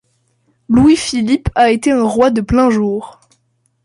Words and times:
Louis-Philippe 0.67 1.49
a 1.53 1.69
été 1.69 1.91
un 1.91 2.01
roi 2.01 2.31
de 2.31 2.41
plein 2.41 2.71
jour. 2.71 3.19